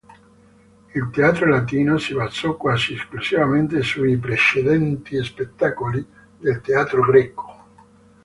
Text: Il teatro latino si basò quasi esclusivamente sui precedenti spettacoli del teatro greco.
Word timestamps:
Il 0.95 1.11
teatro 1.11 1.45
latino 1.45 1.99
si 1.99 2.15
basò 2.15 2.57
quasi 2.57 2.93
esclusivamente 2.95 3.83
sui 3.83 4.17
precedenti 4.17 5.23
spettacoli 5.23 6.03
del 6.39 6.59
teatro 6.59 7.03
greco. 7.03 7.63